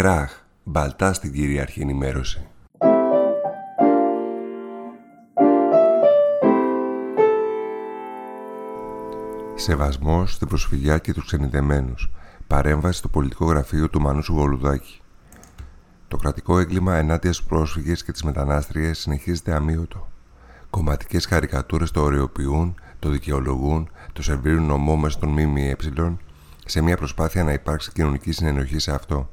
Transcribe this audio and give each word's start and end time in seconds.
Κράχ, 0.00 0.40
μπαλτά 0.64 1.12
στην 1.12 1.32
κυρίαρχη 1.32 1.80
ενημέρωση. 1.80 2.46
Σεβασμός 9.54 10.32
στην 10.32 10.48
προσφυγιά 10.48 10.98
και 10.98 11.12
τους 11.12 11.24
ξενιδεμένου. 11.24 11.94
Παρέμβαση 12.46 12.98
στο 12.98 13.08
πολιτικό 13.08 13.44
γραφείο 13.44 13.88
του 13.88 14.00
Μανούσου 14.00 14.34
Βολουδάκη. 14.34 15.00
Το 16.08 16.16
κρατικό 16.16 16.58
έγκλημα 16.58 16.96
ενάντια 16.96 17.32
στους 17.32 17.46
πρόσφυγες 17.46 18.04
και 18.04 18.12
τις 18.12 18.22
μετανάστριες 18.22 18.98
συνεχίζεται 18.98 19.52
αμύωτο. 19.54 20.08
Κομματικές 20.70 21.26
καρικατούρε 21.26 21.84
το 21.84 22.00
οριοποιούν, 22.02 22.74
το 22.98 23.08
δικαιολογούν, 23.08 23.90
το 24.12 24.22
σερβίρουν 24.22 24.66
νομό 24.66 24.96
μέσα 24.96 25.18
των 25.18 25.28
ΜΜΕ 25.28 25.76
σε 26.64 26.80
μια 26.80 26.96
προσπάθεια 26.96 27.44
να 27.44 27.52
υπάρξει 27.52 27.92
κοινωνική 27.92 28.32
συνενοχή 28.32 28.78
σε 28.78 28.92
αυτό. 28.92 29.30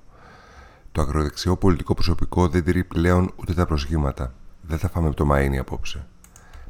Το 0.97 1.03
ακροδεξιό 1.03 1.57
πολιτικό 1.57 1.93
προσωπικό 1.93 2.47
δεν 2.47 2.63
τηρεί 2.63 2.83
πλέον 2.83 3.31
ούτε 3.35 3.53
τα 3.53 3.65
προσχήματα. 3.65 4.33
Δεν 4.61 4.77
θα 4.77 4.89
φάμε 4.89 5.13
το 5.13 5.27
μαΐνι 5.31 5.57
απόψε. 5.57 6.07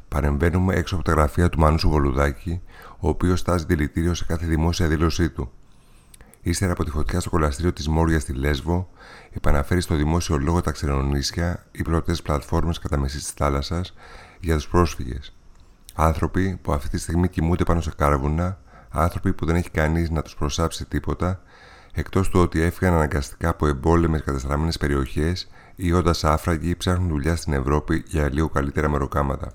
Παρεμβαίνουμε 0.08 0.74
έξω 0.74 0.94
από 0.94 1.04
τα 1.04 1.12
γραφεία 1.12 1.48
του 1.48 1.58
Μάνου 1.58 1.78
Βολουδάκη, 1.78 2.60
ο 2.98 3.08
οποίος 3.08 3.42
τάζει 3.42 3.64
δηλητήριο 3.64 4.14
σε 4.14 4.24
κάθε 4.24 4.46
δημόσια 4.46 4.88
δήλωσή 4.88 5.30
του. 5.30 5.52
Ύστερα 6.40 6.72
από 6.72 6.84
τη 6.84 6.90
φωτιά 6.90 7.20
στο 7.20 7.30
κολαστήριο 7.30 7.72
της 7.72 7.88
Μόρια 7.88 8.20
στη 8.20 8.32
Λέσβο, 8.32 8.90
επαναφέρει 9.30 9.80
στο 9.80 9.94
δημόσιο 9.94 10.38
λόγο 10.38 10.60
τα 10.60 10.70
ξενονίσια 10.70 11.66
ή 11.70 11.82
πρώτες 11.82 12.22
πλατφόρμες 12.22 12.78
κατά 12.78 12.98
μεσής 12.98 13.22
της 13.22 13.32
θάλασσας 13.32 13.94
για 14.40 14.54
τους 14.54 14.68
πρόσφυγες. 14.68 15.36
Άνθρωποι 15.94 16.58
που 16.62 16.72
αυτή 16.72 16.88
τη 16.88 16.98
στιγμή 16.98 17.28
κοιμούνται 17.28 17.64
πάνω 17.64 17.80
σε 17.80 17.92
κάρβουνα, 17.96 18.58
άνθρωποι 18.88 19.32
που 19.32 19.46
δεν 19.46 19.56
έχει 19.56 19.70
κανείς 19.70 20.10
να 20.10 20.22
τους 20.22 20.34
προσάψει 20.34 20.84
τίποτα, 20.84 21.42
εκτός 21.92 22.28
του 22.28 22.40
ότι 22.40 22.60
έφυγαν 22.60 22.94
αναγκαστικά 22.94 23.48
από 23.48 23.66
εμπόλεμες 23.66 24.22
καταστραμμένες 24.22 24.78
περιοχές 24.78 25.48
ή 25.76 25.92
όντα 25.92 26.14
άφραγγοι 26.22 26.76
ψάχνουν 26.76 27.08
δουλειά 27.08 27.36
στην 27.36 27.52
Ευρώπη 27.52 28.04
για 28.06 28.32
λίγο 28.32 28.48
καλύτερα 28.48 28.88
μεροκάματα. 28.88 29.52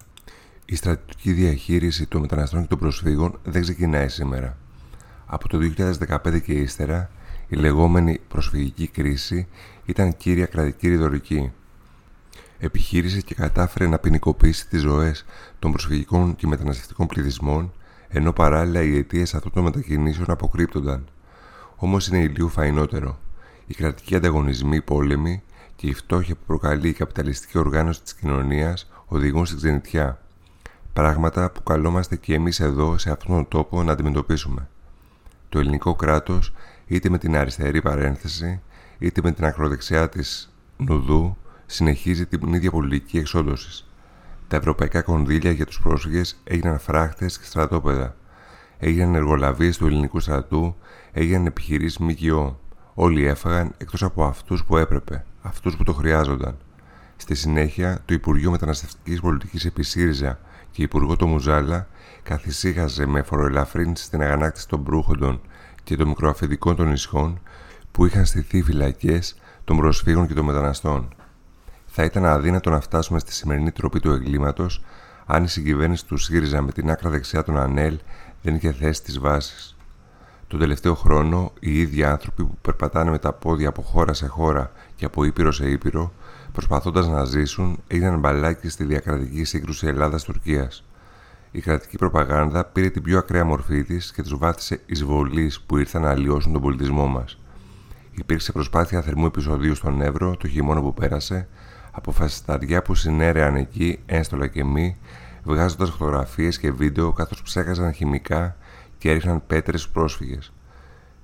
Η 0.65 0.75
στρατιωτική 0.75 1.31
διαχείριση 1.31 2.05
των 2.05 2.21
μεταναστών 2.21 2.61
και 2.61 2.67
των 2.67 2.79
προσφύγων 2.79 3.39
δεν 3.43 3.61
ξεκινάει 3.61 4.09
σήμερα. 4.09 4.57
Από 5.25 5.47
το 5.47 5.59
2015 6.07 6.41
και 6.41 6.53
ύστερα, 6.53 7.09
η 7.47 7.55
λεγόμενη 7.55 8.19
προσφυγική 8.27 8.87
κρίση 8.87 9.47
ήταν 9.85 10.17
κύρια 10.17 10.45
κρατική 10.45 10.87
ρητορική. 10.89 11.51
Επιχείρησε 12.59 13.21
και 13.21 13.35
κατάφερε 13.35 13.87
να 13.87 13.99
ποινικοποιήσει 13.99 14.67
τις 14.67 14.81
ζωές 14.81 15.25
των 15.59 15.71
προσφυγικών 15.71 16.35
και 16.35 16.47
μεταναστευτικών 16.47 17.07
πληθυσμών, 17.07 17.73
ενώ 18.07 18.33
παράλληλα 18.33 18.81
οι 18.81 18.97
αιτίες 18.97 19.35
αυτών 19.35 19.51
των 19.51 19.63
μετακινήσεων 19.63 20.31
αποκρύπτονταν. 20.31 21.07
Όμως 21.75 22.07
είναι 22.07 22.17
ηλίου 22.17 22.49
φαϊνότερο. 22.49 23.17
Οι 23.67 23.73
κρατικοί 23.73 24.15
ανταγωνισμοί, 24.15 24.75
οι 24.75 24.81
πόλεμοι 24.81 25.43
και 25.75 25.87
η 25.87 25.93
φτώχεια 25.93 26.35
που 26.35 26.41
προκαλεί 26.45 26.89
η 26.89 26.93
καπιταλιστική 26.93 27.57
οργάνωση 27.57 28.01
της 28.01 28.13
κοινωνίας 28.13 28.91
οδηγούν 29.05 29.45
στην 29.45 29.57
ξενιτιά. 29.57 30.21
Πράγματα 30.93 31.51
που 31.51 31.63
καλόμαστε 31.63 32.15
και 32.15 32.33
εμείς 32.33 32.59
εδώ, 32.59 32.97
σε 32.97 33.11
αυτόν 33.11 33.35
τον 33.35 33.47
τόπο, 33.47 33.83
να 33.83 33.91
αντιμετωπίσουμε. 33.91 34.67
Το 35.49 35.59
ελληνικό 35.59 35.95
κράτος, 35.95 36.53
είτε 36.87 37.09
με 37.09 37.17
την 37.17 37.35
αριστερή 37.35 37.81
παρένθεση, 37.81 38.61
είτε 38.99 39.21
με 39.23 39.31
την 39.31 39.45
ακροδεξιά 39.45 40.09
της 40.09 40.53
νουδού, 40.77 41.37
συνεχίζει 41.65 42.25
την 42.25 42.53
ίδια 42.53 42.71
πολιτική 42.71 43.17
εξόντωση. 43.17 43.85
Τα 44.47 44.55
ευρωπαϊκά 44.55 45.01
κονδύλια 45.01 45.51
για 45.51 45.65
τους 45.65 45.79
πρόσφυγες 45.79 46.41
έγιναν 46.43 46.79
φράχτες 46.79 47.39
και 47.39 47.45
στρατόπεδα. 47.45 48.15
Έγιναν 48.85 49.15
εργολαβίες 49.15 49.77
του 49.77 49.87
ελληνικού 49.87 50.19
στρατού, 50.19 50.75
έγιναν 51.11 51.45
επιχειρήσεις 51.45 51.97
ΜΚΟ. 51.97 52.59
Όλοι 52.93 53.25
έφαγαν 53.25 53.73
εκτός 53.77 54.03
από 54.03 54.23
αυτούς 54.23 54.63
που 54.65 54.77
έπρεπε, 54.77 55.25
αυτούς 55.41 55.77
που 55.77 55.83
το 55.83 55.93
χρειάζονταν. 55.93 56.57
Στη 57.15 57.35
συνέχεια, 57.35 58.01
το 58.05 58.13
Υπουργείο 58.13 58.51
Μεταναστευτικής 58.51 59.19
Πολιτικής 59.19 59.65
επί 59.65 59.83
ΣΥΡΙΖΑ 59.83 60.39
και 60.71 60.81
η 60.81 60.83
Υπουργό 60.83 61.15
το 61.15 61.27
Μουζάλα 61.27 61.87
καθησύχαζε 62.23 63.05
με 63.05 63.21
φοροελαφρύνση 63.21 64.03
στην 64.03 64.21
αγανάκτηση 64.21 64.67
των 64.67 64.79
Μπρούχοντων 64.79 65.41
και 65.83 65.95
των 65.95 66.07
μικροαφεντικών 66.07 66.75
των 66.75 66.87
νησιών 66.87 67.39
που 67.91 68.05
είχαν 68.05 68.25
στηθεί 68.25 68.61
φυλακές 68.61 69.35
των 69.63 69.77
προσφύγων 69.77 70.27
και 70.27 70.33
των 70.33 70.45
μεταναστών. 70.45 71.15
Θα 71.85 72.03
ήταν 72.03 72.25
αδύνατο 72.25 72.69
να 72.69 72.79
φτάσουμε 72.79 73.19
στη 73.19 73.33
σημερινή 73.33 73.71
τροπή 73.71 73.99
του 73.99 74.11
εγκλήματος 74.11 74.83
αν 75.25 75.43
η 75.43 75.47
συγκυβέρνηση 75.47 76.05
τους 76.05 76.23
ΣΥΡΙΖΑ 76.23 76.61
με 76.61 76.71
την 76.71 76.89
άκρα 76.89 77.09
δεξιά 77.09 77.43
των 77.43 77.57
ΑΝΕΛ 77.57 77.99
δεν 78.43 78.55
είχε 78.55 78.71
θέσει 78.71 79.03
τι 79.03 79.19
βάσεις. 79.19 79.75
Τον 80.47 80.59
τελευταίο 80.59 80.95
χρόνο, 80.95 81.51
οι 81.59 81.79
ίδιοι 81.79 82.03
άνθρωποι 82.03 82.43
που 82.43 82.57
περπατάνε 82.61 83.11
με 83.11 83.19
τα 83.19 83.33
πόδια 83.33 83.69
από 83.69 83.81
χώρα 83.81 84.13
σε 84.13 84.27
χώρα 84.27 84.71
και 84.95 85.05
από 85.05 85.23
ήπειρο 85.23 85.51
σε 85.51 85.69
ήπειρο, 85.69 86.13
προσπαθώντας 86.51 87.07
να 87.07 87.23
ζήσουν, 87.23 87.79
έγιναν 87.87 88.19
μπαλάκι 88.19 88.69
στη 88.69 88.83
διακρατική 88.83 89.43
σύγκρουση 89.43 89.87
Ελλάδα-Τουρκία. 89.87 90.71
Η 91.51 91.61
κρατική 91.61 91.97
προπαγάνδα 91.97 92.65
πήρε 92.65 92.89
την 92.89 93.01
πιο 93.01 93.17
ακραία 93.17 93.45
μορφή 93.45 93.83
της 93.83 94.11
και 94.11 94.21
τους 94.21 94.37
βάθησε 94.37 94.81
εισβολής 94.85 95.61
που 95.61 95.77
ήρθαν 95.77 96.01
να 96.01 96.09
αλλοιώσουν 96.09 96.51
τον 96.53 96.61
πολιτισμό 96.61 97.07
μας. 97.07 97.39
Υπήρξε 98.11 98.51
προσπάθεια 98.51 99.01
θερμού 99.01 99.25
επεισοδίου 99.25 99.75
στον 99.75 100.01
Εύρο 100.01 100.37
το 100.37 100.47
χειμώνα 100.47 100.81
που 100.81 100.93
πέρασε, 100.93 101.47
από 101.91 102.11
φασισταριά 102.11 102.81
που 102.81 102.95
συνέρεαν 102.95 103.55
εκεί, 103.55 103.99
ένστολα 104.05 104.47
και 104.47 104.63
μη, 104.63 104.97
βγάζοντας 105.43 105.89
φωτογραφίες 105.89 106.57
και 106.57 106.71
βίντεο 106.71 107.11
καθώς 107.11 107.41
ψέχαζαν 107.41 107.93
χημικά 107.93 108.55
και 108.97 109.09
έριχναν 109.09 109.43
πέτρες 109.47 109.81
στους 109.81 109.93
πρόσφυγες. 109.93 110.53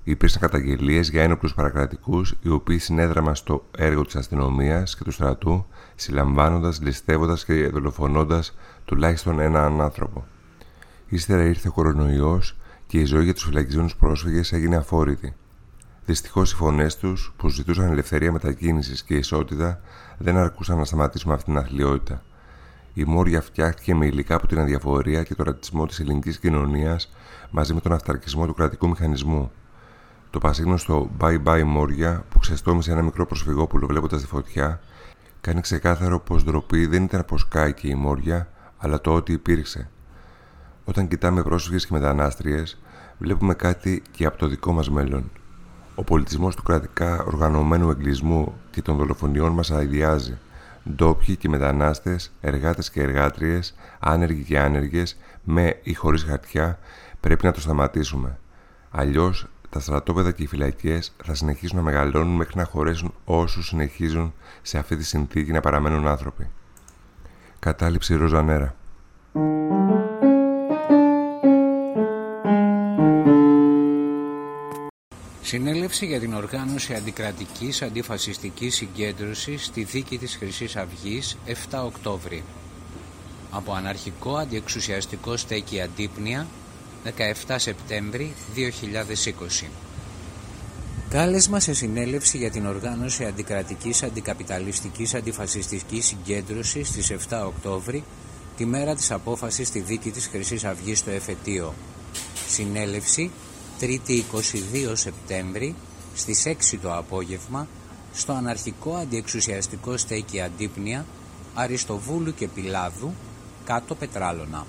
Υπήρξαν 0.04 0.40
καταγγελίες 0.40 1.10
για 1.10 1.22
ένοπλους 1.22 1.54
παρακρατικούς, 1.54 2.34
οι 2.42 2.48
οποίοι 2.48 2.78
συνέδραμαν 2.78 3.34
στο 3.34 3.64
έργο 3.76 4.04
της 4.04 4.16
αστυνομίας 4.16 4.96
και 4.96 5.04
του 5.04 5.10
στρατού, 5.10 5.66
συλλαμβάνοντας, 5.94 6.80
ληστεύοντας 6.80 7.44
και 7.44 7.68
δολοφονώντας 7.68 8.56
τουλάχιστον 8.84 9.40
έναν 9.40 9.80
άνθρωπο. 9.80 10.26
Ύστερα 11.08 11.44
ήρθε 11.44 11.68
ο 11.68 11.72
κορονοϊός 11.72 12.56
και 12.86 12.98
η 12.98 13.04
ζωή 13.04 13.24
για 13.24 13.34
τους 13.34 13.44
φυλακισμένους 13.44 13.96
πρόσφυγες 13.96 14.52
έγινε 14.52 14.76
αφόρητη. 14.76 15.34
Δυστυχώς 16.04 16.52
οι 16.52 16.56
φωνές 16.56 16.96
τους, 16.96 17.32
που 17.36 17.48
ζητούσαν 17.48 17.90
ελευθερία 17.90 18.32
μετακίνησης 18.32 19.02
και 19.02 19.14
ισότητα, 19.14 19.80
δεν 20.18 20.36
αρκούσαν 20.36 20.78
να 20.78 20.84
σταματήσουμε 20.84 21.34
αυτήν 21.34 21.54
την 21.54 21.62
αθλειότητα. 21.62 22.22
Η 22.92 23.04
Μόρια 23.04 23.40
φτιάχτηκε 23.40 23.94
με 23.94 24.06
υλικά 24.06 24.34
από 24.34 24.46
την 24.46 24.58
αδιαφορία 24.58 25.22
και 25.22 25.34
τον 25.34 25.46
ρατσισμό 25.46 25.86
της 25.86 26.00
ελληνικής 26.00 26.38
κοινωνίας 26.38 27.12
μαζί 27.50 27.74
με 27.74 27.80
τον 27.80 27.92
αυταρκισμό 27.92 28.46
του 28.46 28.54
κρατικού 28.54 28.88
μηχανισμού. 28.88 29.50
Το 30.30 30.38
πασίγνωστο 30.38 31.10
Bye 31.20 31.42
Bye 31.44 31.62
Μόρια 31.64 32.24
που 32.28 32.38
ξεστόμησε 32.38 32.92
ένα 32.92 33.02
μικρό 33.02 33.26
προσφυγόπουλο 33.26 33.86
βλέποντας 33.86 34.20
τη 34.20 34.26
φωτιά, 34.26 34.80
κάνει 35.40 35.60
ξεκάθαρο 35.60 36.20
πως 36.20 36.44
ντροπή 36.44 36.86
δεν 36.86 37.02
ήταν 37.02 37.24
πως 37.24 37.48
κάηκε 37.48 37.88
η 37.88 37.94
Μόρια, 37.94 38.48
αλλά 38.78 39.00
το 39.00 39.14
ότι 39.14 39.32
υπήρξε. 39.32 39.90
Όταν 40.84 41.08
κοιτάμε 41.08 41.42
πρόσφυγες 41.42 41.86
και 41.86 41.92
μετανάστριες, 41.92 42.80
βλέπουμε 43.18 43.54
κάτι 43.54 44.02
και 44.10 44.26
από 44.26 44.38
το 44.38 44.46
δικό 44.46 44.72
μας 44.72 44.90
μέλλον. 44.90 45.30
Ο 45.94 46.04
πολιτισμός 46.04 46.56
του 46.56 46.62
κρατικά 46.62 47.22
οργανωμένου 47.22 47.90
εγκλισμού 47.90 48.54
και 48.70 48.82
των 48.82 48.96
δολοφονιών 48.96 49.52
μας 49.52 49.70
αειδιάζει. 49.70 50.38
Ντόπιοι 50.94 51.36
και 51.36 51.48
μετανάστες, 51.48 52.32
εργάτες 52.40 52.90
και 52.90 53.02
εργάτριες, 53.02 53.74
άνεργοι 53.98 54.42
και 54.42 54.58
άνεργες, 54.58 55.16
με 55.44 55.78
ή 55.82 55.94
χωρίς 55.94 56.24
χαρτιά, 56.24 56.78
πρέπει 57.20 57.44
να 57.44 57.52
το 57.52 57.60
σταματήσουμε. 57.60 58.38
Αλλιώς 58.90 59.46
τα 59.70 59.80
στρατόπεδα 59.80 60.32
και 60.32 60.42
οι 60.42 60.46
φυλακές 60.46 61.14
θα 61.24 61.34
συνεχίσουν 61.34 61.76
να 61.76 61.82
μεγαλώνουν 61.82 62.36
μέχρι 62.36 62.56
να 62.56 62.64
χωρέσουν 62.64 63.14
όσους 63.24 63.66
συνεχίζουν 63.66 64.34
σε 64.62 64.78
αυτή 64.78 64.96
τη 64.96 65.04
συνθήκη 65.04 65.52
να 65.52 65.60
παραμένουν 65.60 66.06
άνθρωποι. 66.06 66.50
Κατάληψη 67.58 68.14
Ροζανέρα. 68.14 68.74
Συνέλευση 75.50 76.06
για 76.06 76.20
την 76.20 76.34
οργάνωση 76.34 76.94
αντικρατικής 76.94 77.82
αντιφασιστικής 77.82 78.74
συγκέντρωσης 78.74 79.64
στη 79.64 79.84
δίκη 79.84 80.18
της 80.18 80.36
χρυσής 80.36 80.76
Αυγής 80.76 81.36
7 81.70 81.82
Οκτώβρη. 81.84 82.44
Από 83.50 83.72
αναρχικό 83.72 84.36
αντιεξουσιαστικό 84.36 85.36
στέκει 85.36 85.80
αντίπνοια 85.80 86.46
17 87.46 87.54
Σεπτέμβρη 87.56 88.32
2020. 88.54 89.68
Κάλεσμα 91.08 91.60
σε 91.60 91.74
συνέλευση 91.74 92.38
για 92.38 92.50
την 92.50 92.66
οργάνωση 92.66 93.24
αντικρατικής 93.24 94.02
αντικαπιταλιστικής 94.02 95.14
αντιφασιστικής 95.14 96.06
συγκέντρωσης 96.06 96.88
στις 96.88 97.10
7 97.10 97.42
Οκτώβρη, 97.46 98.04
τη 98.56 98.66
μέρα 98.66 98.94
της 98.94 99.10
απόφασης 99.10 99.68
στη 99.68 99.80
δίκη 99.80 100.10
της 100.10 100.26
χρυσής 100.26 100.64
Αυγής 100.64 100.98
στο 100.98 101.10
εφετείο. 101.10 101.74
Συνέλευση 102.48 103.30
3η 103.80 104.22
22 104.32 104.92
Σεπτέμβρη 104.92 105.74
στις 106.14 106.46
6 106.46 106.78
το 106.82 106.94
απόγευμα 106.94 107.68
στο 108.12 108.32
αναρχικό 108.32 108.94
αντιεξουσιαστικό 108.94 109.96
στέκι 109.96 110.40
Αντίπνια 110.40 111.06
Αριστοβούλου 111.54 112.34
και 112.34 112.48
Πιλάδου 112.48 113.12
κάτω 113.64 113.94
Πετράλωνα. 113.94 114.66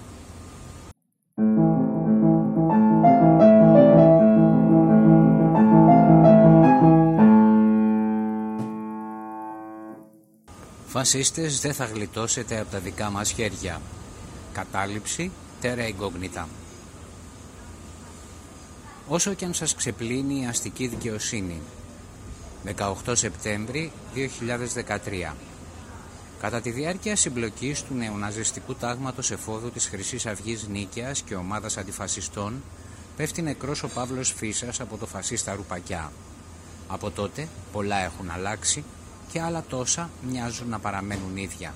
Φασίστες 10.88 11.60
δεν 11.60 11.74
θα 11.74 11.86
γλιτώσετε 11.86 12.60
από 12.60 12.72
τα 12.72 12.80
δικά 12.80 13.10
μας 13.10 13.32
χέρια. 13.32 13.82
Κατάληψη, 14.54 15.32
τέρα 15.62 15.82
εγκόγνητα. 15.82 16.48
Όσο 19.14 19.34
και 19.34 19.46
αν 19.46 19.54
σας 19.54 19.76
ξεπλύνει 19.76 20.42
η 20.42 20.46
αστική 20.46 20.88
δικαιοσύνη. 20.88 21.62
18 22.78 22.94
Σεπτέμβρη 23.12 23.92
2013 24.16 25.34
Κατά 26.42 26.62
τη 26.62 26.70
διάρκεια 26.72 27.16
συμπλοκής 27.16 27.84
του 27.84 27.94
νεοναζιστικού 27.94 28.76
τάγματος 28.76 29.32
εφόδου 29.32 29.72
της 29.72 29.88
Χρυσής 29.88 30.26
Αυγής 30.26 30.68
Νίκαιας 30.68 31.22
και 31.22 31.36
ομάδας 31.36 31.78
αντιφασιστών 31.78 32.64
πέφτει 33.16 33.42
νεκρός 33.42 33.84
ο 33.84 33.88
Παύλος 33.88 34.34
Φίσας 34.38 34.80
από 34.80 34.98
το 34.98 35.06
φασίστα 35.06 35.56
Ρουπακιά. 35.56 36.12
Από 36.88 37.12
τότε 37.12 37.48
πολλά 37.72 37.98
έχουν 37.98 38.30
αλλάξει 38.30 38.84
και 39.32 39.42
άλλα 39.42 39.64
τόσα 39.70 40.10
μοιάζουν 40.30 40.70
να 40.70 40.80
παραμένουν 40.80 41.38
ίδια. 41.38 41.74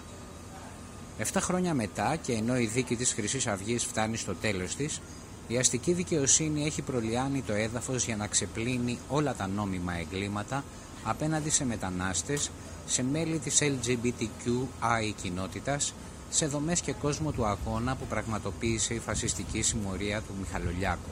Εφτά 1.18 1.40
χρόνια 1.40 1.74
μετά 1.74 2.16
και 2.16 2.34
ενώ 2.34 2.58
η 2.58 2.66
δίκη 2.66 2.96
της 2.96 3.14
χρυσής 3.14 3.48
Αυγής 3.48 3.86
φτάνει 3.86 4.18
στο 4.18 4.36
τέλος 4.36 4.76
της, 4.76 5.02
η 5.48 5.58
αστική 5.58 5.94
δικαιοσύνη 5.94 6.66
έχει 6.66 6.82
προλιάνει 6.82 7.42
το 7.42 7.54
έδαφος 7.54 8.06
για 8.06 8.16
να 8.16 8.28
ξεπλύνει 8.28 8.98
όλα 9.10 9.36
τα 9.36 9.48
νόμιμα 9.48 9.94
εγκλήματα 9.94 10.64
απέναντι 11.04 11.50
σε 11.50 11.66
μετανάστες, 11.66 12.52
σε 12.86 13.04
μέλη 13.04 13.40
της 13.40 13.62
LGBTQI 13.62 15.14
κοινότητας, 15.22 15.94
σε 16.30 16.46
δομές 16.46 16.82
και 16.82 16.94
κόσμο 16.94 17.32
του 17.32 17.46
αγώνα 17.46 17.96
που 17.96 18.06
πραγματοποίησε 18.06 18.94
η 18.94 19.00
φασιστική 19.00 19.62
συμμορία 19.62 20.22
του 20.22 20.34
Μιχαλολιάκου. 20.40 21.10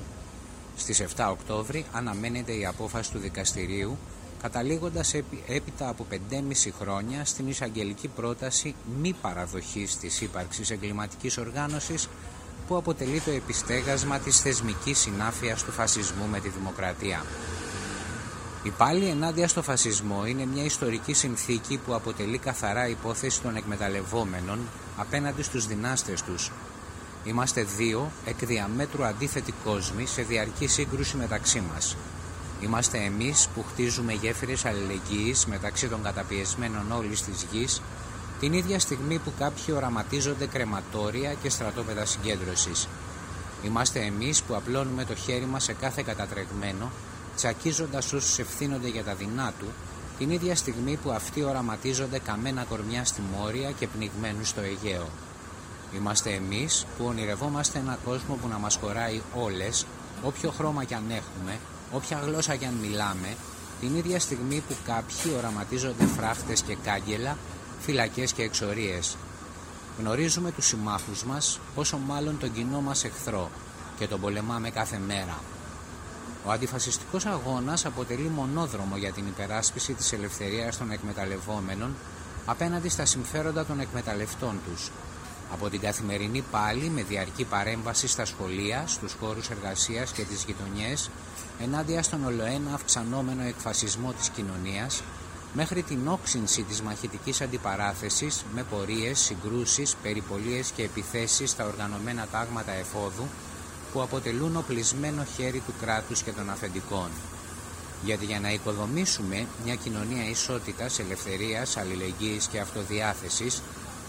Στις 0.77 0.99
7 0.99 1.29
Οκτώβρη 1.29 1.85
αναμένεται 1.91 2.51
η 2.51 2.65
απόφαση 2.65 3.11
του 3.11 3.19
δικαστηρίου 3.19 3.97
καταλήγοντας 4.41 5.13
έπειτα 5.47 5.89
από 5.89 6.05
5,5 6.11 6.71
χρόνια 6.79 7.25
στην 7.25 7.47
εισαγγελική 7.47 8.07
πρόταση 8.07 8.75
μη 9.01 9.15
παραδοχής 9.21 9.97
της 9.97 10.21
ύπαρξης 10.21 10.69
εγκληματικής 10.69 11.37
οργάνωσης 11.37 12.09
που 12.67 12.77
αποτελεί 12.77 13.19
το 13.19 13.31
επιστέγασμα 13.31 14.19
της 14.19 14.39
θεσμικής 14.39 14.99
συνάφειας 14.99 15.63
του 15.63 15.71
φασισμού 15.71 16.25
με 16.31 16.39
τη 16.39 16.49
δημοκρατία. 16.49 17.25
Η 18.63 18.69
πάλι 18.69 19.05
ενάντια 19.05 19.47
στο 19.47 19.61
φασισμό 19.61 20.25
είναι 20.25 20.45
μια 20.45 20.63
ιστορική 20.63 21.13
συνθήκη 21.13 21.79
που 21.85 21.93
αποτελεί 21.93 22.37
καθαρά 22.37 22.87
υπόθεση 22.87 23.41
των 23.41 23.55
εκμεταλλευόμενων 23.55 24.59
απέναντι 24.97 25.43
στους 25.43 25.67
δυνάστες 25.67 26.21
τους. 26.21 26.51
Είμαστε 27.23 27.63
δύο 27.77 28.11
εκ 28.25 28.45
διαμέτρου 28.45 29.03
αντίθετοι 29.05 29.53
κόσμοι 29.63 30.05
σε 30.05 30.21
διαρκή 30.21 30.67
σύγκρουση 30.67 31.17
μεταξύ 31.17 31.63
μας. 31.73 31.97
Είμαστε 32.61 32.97
εμείς 32.97 33.47
που 33.55 33.65
χτίζουμε 33.71 34.13
γέφυρες 34.13 34.65
αλληλεγγύης 34.65 35.45
μεταξύ 35.45 35.87
των 35.87 36.03
καταπιεσμένων 36.03 36.91
όλης 36.91 37.21
της 37.23 37.45
γης 37.51 37.81
την 38.43 38.53
ίδια 38.53 38.79
στιγμή 38.79 39.19
που 39.19 39.33
κάποιοι 39.39 39.73
οραματίζονται 39.77 40.45
κρεματόρια 40.45 41.33
και 41.33 41.49
στρατόπεδα 41.49 42.05
συγκέντρωσης. 42.05 42.87
Είμαστε 43.63 43.99
εμείς 43.99 44.41
που 44.41 44.55
απλώνουμε 44.55 45.05
το 45.05 45.15
χέρι 45.15 45.45
μας 45.45 45.63
σε 45.63 45.73
κάθε 45.73 46.01
κατατρεγμένο 46.01 46.91
τσακίζοντας 47.35 48.13
όσους 48.13 48.39
ευθύνονται 48.39 48.87
για 48.87 49.03
τα 49.03 49.13
δεινά 49.15 49.53
του 49.59 49.65
την 50.17 50.29
ίδια 50.29 50.55
στιγμή 50.55 50.99
που 51.03 51.11
αυτοί 51.11 51.43
οραματίζονται 51.43 52.19
καμένα 52.19 52.63
κορμιά 52.63 53.05
στη 53.05 53.21
Μόρια 53.35 53.71
και 53.71 53.87
πνιγμένους 53.87 54.49
στο 54.49 54.61
Αιγαίο. 54.61 55.09
Είμαστε 55.95 56.29
εμείς 56.29 56.85
που 56.97 57.05
ονειρευόμαστε 57.05 57.79
ένα 57.79 57.97
κόσμο 58.05 58.35
που 58.35 58.47
να 58.47 58.57
μας 58.57 58.75
χωράει 58.81 59.21
όλες, 59.33 59.85
όποιο 60.23 60.51
χρώμα 60.51 60.83
κι 60.83 60.93
αν 60.93 61.03
έχουμε, 61.09 61.59
όποια 61.91 62.19
γλώσσα 62.25 62.55
κι 62.55 62.65
αν 62.65 62.73
μιλάμε, 62.81 63.35
την 63.79 63.95
ίδια 63.95 64.19
στιγμή 64.19 64.63
που 64.67 64.75
κάποιοι 64.85 65.33
οραματίζονται 65.37 66.05
φράχτες 66.05 66.61
και 66.61 66.75
κάγκελα, 66.83 67.37
φυλακές 67.85 68.33
και 68.33 68.43
εξορίες. 68.43 69.17
Γνωρίζουμε 69.99 70.51
τους 70.51 70.65
συμμάχους 70.65 71.23
μας, 71.23 71.59
πόσο 71.75 71.97
μάλλον 71.97 72.39
τον 72.39 72.53
κοινό 72.53 72.81
μας 72.81 73.03
εχθρό 73.03 73.49
και 73.99 74.07
τον 74.07 74.19
πολεμάμε 74.19 74.69
κάθε 74.69 74.99
μέρα. 75.07 75.39
Ο 76.45 76.51
αντιφασιστικός 76.51 77.25
αγώνας 77.25 77.85
αποτελεί 77.85 78.29
μονόδρομο 78.35 78.97
για 78.97 79.11
την 79.11 79.27
υπεράσπιση 79.27 79.93
της 79.93 80.13
ελευθερίας 80.13 80.77
των 80.77 80.91
εκμεταλλευόμενων 80.91 81.95
απέναντι 82.45 82.89
στα 82.89 83.05
συμφέροντα 83.05 83.65
των 83.65 83.79
εκμεταλλευτών 83.79 84.59
τους. 84.65 84.91
Από 85.53 85.69
την 85.69 85.79
καθημερινή 85.79 86.43
πάλι 86.51 86.89
με 86.89 87.03
διαρκή 87.03 87.43
παρέμβαση 87.43 88.07
στα 88.07 88.25
σχολεία, 88.25 88.83
στους 88.87 89.15
χώρους 89.19 89.49
εργασίας 89.49 90.11
και 90.11 90.23
τις 90.23 90.43
γειτονιές 90.43 91.09
ενάντια 91.61 92.03
στον 92.03 92.25
ολοένα 92.25 92.73
αυξανόμενο 92.73 93.43
εκφασισμό 93.43 94.11
της 94.11 94.29
κοινωνίας 94.29 95.01
μέχρι 95.53 95.83
την 95.83 96.07
όξυνση 96.07 96.63
της 96.63 96.81
μαχητικής 96.81 97.41
αντιπαράθεσης 97.41 98.43
με 98.53 98.63
πορείες, 98.63 99.19
συγκρούσεις, 99.19 99.95
περιπολίες 100.03 100.71
και 100.75 100.83
επιθέσεις 100.83 101.49
στα 101.49 101.65
οργανωμένα 101.65 102.27
τάγματα 102.31 102.71
εφόδου 102.71 103.27
που 103.93 104.01
αποτελούν 104.01 104.57
οπλισμένο 104.57 105.23
χέρι 105.35 105.59
του 105.59 105.73
κράτους 105.81 106.21
και 106.21 106.31
των 106.31 106.49
αφεντικών. 106.49 107.09
Γιατί 108.03 108.25
για 108.25 108.39
να 108.39 108.51
οικοδομήσουμε 108.51 109.47
μια 109.65 109.75
κοινωνία 109.75 110.29
ισότητας, 110.29 110.99
ελευθερίας, 110.99 111.77
αλληλεγγύης 111.77 112.47
και 112.47 112.59
αυτοδιάθεσης, 112.59 113.61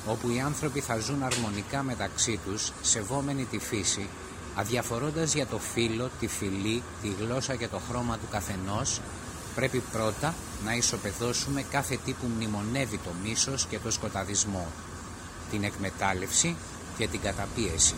όπου 0.07 0.31
οι 0.31 0.41
άνθρωποι 0.41 0.81
θα 0.81 0.99
ζουν 0.99 1.23
αρμονικά 1.23 1.83
μεταξύ 1.83 2.41
τους, 2.45 2.73
σεβόμενοι 2.83 3.45
τη 3.45 3.59
φύση, 3.59 4.09
αδιαφορώντας 4.55 5.35
για 5.35 5.47
το 5.47 5.59
φύλλο, 5.59 6.11
τη 6.21 6.27
φυλή, 6.27 6.83
τη 7.03 7.09
γλώσσα 7.09 7.55
και 7.55 7.69
το 7.69 7.81
χρώμα 7.89 8.19
του 8.19 8.29
καθενός, 8.31 9.01
πρέπει 9.55 9.83
πρώτα 9.93 10.35
να 10.65 10.75
ισοπεδώσουμε 10.75 11.63
κάθε 11.71 11.99
τι 12.05 12.13
που 12.13 12.27
μνημονεύει 12.35 12.99
το 12.99 13.11
μίσος 13.23 13.67
και 13.67 13.79
το 13.79 13.91
σκοταδισμό, 13.91 14.67
την 15.51 15.65
εκμετάλλευση 15.65 16.57
και 16.99 17.09
την 17.09 17.21
καταπίεση. 17.21 17.95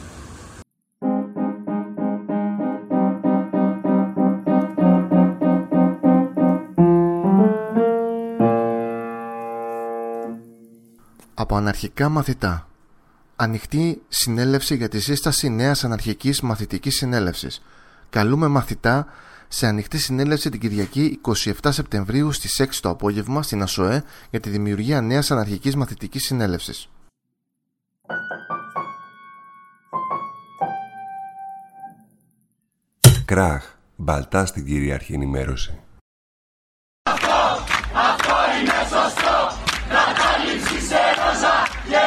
Από 11.35 11.57
αναρχικά 11.57 12.09
μαθητά 12.09 12.67
Ανοιχτή 13.39 14.03
συνέλευση 14.09 14.77
για 14.77 14.89
τη 14.89 15.01
σύσταση 15.01 15.49
νέας 15.49 15.85
αναρχικής 15.85 16.41
μαθητικής 16.41 16.97
συνέλευσης. 16.97 17.63
Καλούμε 18.11 18.49
μαθητά 18.49 19.07
σε 19.49 19.67
ανοιχτή 19.67 19.99
συνέλευση 19.99 20.51
την 20.51 20.61
Κυριακή 20.61 21.21
27 21.25 21.53
Σεπτεμβρίου 21.69 22.33
στις 22.33 22.63
6 22.63 22.67
το 22.81 22.89
απόγευμα 22.89 23.43
στην 23.43 23.63
ΑΣΟΕ 23.63 24.05
για 24.31 24.41
τη 24.41 24.51
δημιουργία 24.51 25.01
νέας 25.01 25.31
αναρχικής 25.31 25.77
μαθητικής 25.77 26.25
συνέλευσης. 26.25 26.89
Κράχ. 33.25 33.75
Μπαλτά 33.97 34.47
στην 34.47 34.67
κυρίαρχη 34.67 35.13
ενημέρωση. 35.13 35.79
Αυτό, 37.03 37.37
αυτό 38.11 38.35
είναι 38.61 38.79
σωστό. 38.93 39.39
Να 39.89 40.05
τα 40.19 40.31
λείψει 40.45 40.87
σε 40.87 41.01
ρόζα 41.19 41.57
και 41.91 42.03